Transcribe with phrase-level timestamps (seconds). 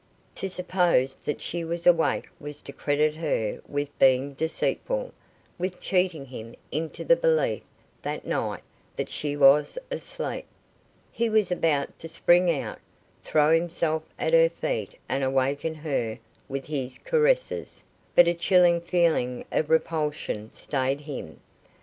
[0.33, 5.13] To suppose that she was awake was to credit her with being deceitful
[5.59, 7.61] with cheating him into the belief
[8.01, 8.63] that night
[8.95, 10.45] that she was asleep.
[11.11, 12.79] He was about to spring out,
[13.23, 16.17] throw himself at her feet, and waken her
[16.49, 17.83] with his caresses,
[18.15, 21.39] but a chilling feeling of repulsion stayed him.